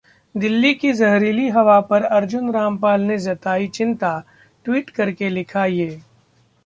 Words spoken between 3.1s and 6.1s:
ने जताई चिंता, ट्वीट करके लिखा ये